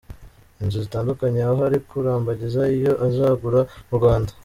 [0.61, 4.31] inzu zitandukanye aho ari kurambagiza iyo azagura mu Rwanda".